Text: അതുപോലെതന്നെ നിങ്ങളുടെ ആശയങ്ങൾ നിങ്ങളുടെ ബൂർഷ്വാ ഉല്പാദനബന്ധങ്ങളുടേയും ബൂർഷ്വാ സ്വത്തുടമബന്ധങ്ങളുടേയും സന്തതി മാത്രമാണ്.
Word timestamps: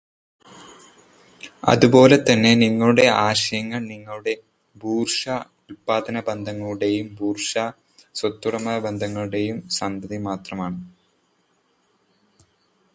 അതുപോലെതന്നെ 1.71 2.53
നിങ്ങളുടെ 2.55 3.05
ആശയങ്ങൾ 3.25 3.81
നിങ്ങളുടെ 3.91 4.33
ബൂർഷ്വാ 4.75 5.37
ഉല്പാദനബന്ധങ്ങളുടേയും 5.69 7.15
ബൂർഷ്വാ 7.19 7.65
സ്വത്തുടമബന്ധങ്ങളുടേയും 8.15 9.59
സന്തതി 9.79 10.19
മാത്രമാണ്. 10.29 10.79